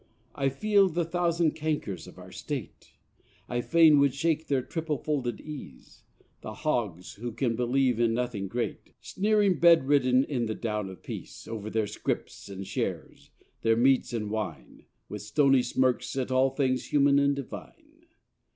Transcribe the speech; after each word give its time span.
I 0.33 0.49
feel 0.49 0.89
the 0.89 1.05
thousand 1.05 1.51
cankers 1.55 2.07
of 2.07 2.17
our 2.17 2.31
State, 2.31 2.93
I 3.47 3.61
fain 3.61 3.99
would 3.99 4.15
shake 4.15 4.47
their 4.47 4.63
triple 4.63 4.97
folded 4.97 5.39
ease, 5.39 6.01
The 6.41 6.55
hogs 6.55 7.17
who 7.19 7.31
can 7.31 7.55
believe 7.55 7.99
in 7.99 8.15
nothing 8.15 8.47
great, 8.47 8.93
Sneering 8.99 9.59
bedridden 9.59 10.23
in 10.23 10.47
the 10.47 10.55
down 10.55 10.89
of 10.89 11.03
Peace 11.03 11.47
Over 11.47 11.69
their 11.69 11.85
scrips 11.85 12.49
and 12.49 12.65
shares, 12.65 13.29
their 13.61 13.77
meats 13.77 14.11
and 14.11 14.31
wine, 14.31 14.85
With 15.07 15.21
stony 15.21 15.61
smirks 15.61 16.17
at 16.17 16.31
all 16.31 16.49
things 16.49 16.87
human 16.87 17.19
and 17.19 17.35
divine! 17.35 18.07